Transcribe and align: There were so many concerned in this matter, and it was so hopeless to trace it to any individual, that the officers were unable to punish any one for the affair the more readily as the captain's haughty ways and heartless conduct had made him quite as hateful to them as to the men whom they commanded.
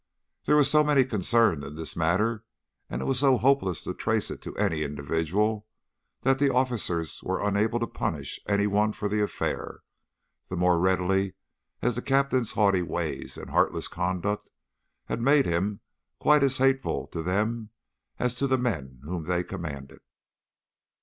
There 0.45 0.55
were 0.55 0.63
so 0.63 0.83
many 0.83 1.05
concerned 1.05 1.63
in 1.63 1.75
this 1.75 1.95
matter, 1.95 2.43
and 2.89 3.03
it 3.03 3.05
was 3.05 3.19
so 3.19 3.37
hopeless 3.37 3.83
to 3.83 3.93
trace 3.93 4.31
it 4.31 4.41
to 4.41 4.57
any 4.57 4.81
individual, 4.81 5.67
that 6.23 6.39
the 6.39 6.51
officers 6.51 7.21
were 7.21 7.39
unable 7.45 7.79
to 7.79 7.85
punish 7.85 8.39
any 8.47 8.65
one 8.65 8.93
for 8.93 9.07
the 9.07 9.21
affair 9.21 9.81
the 10.47 10.55
more 10.55 10.79
readily 10.79 11.35
as 11.83 11.93
the 11.93 12.01
captain's 12.01 12.53
haughty 12.53 12.81
ways 12.81 13.37
and 13.37 13.51
heartless 13.51 13.87
conduct 13.87 14.49
had 15.05 15.21
made 15.21 15.45
him 15.45 15.81
quite 16.17 16.41
as 16.41 16.57
hateful 16.57 17.05
to 17.05 17.21
them 17.21 17.69
as 18.17 18.33
to 18.33 18.47
the 18.47 18.57
men 18.57 19.01
whom 19.03 19.25
they 19.25 19.43
commanded. 19.43 19.99